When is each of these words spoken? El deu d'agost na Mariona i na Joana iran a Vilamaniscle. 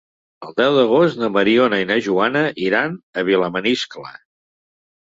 El 0.45 0.53
deu 0.61 0.77
d'agost 0.77 1.19
na 1.25 1.29
Mariona 1.35 1.79
i 1.83 1.87
na 1.93 1.99
Joana 2.07 2.43
iran 2.71 2.99
a 3.23 3.29
Vilamaniscle. 3.31 4.07